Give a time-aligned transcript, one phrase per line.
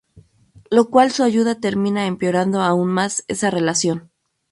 [0.71, 4.09] Lo cual su ayuda termina empeorando aún más esa relación.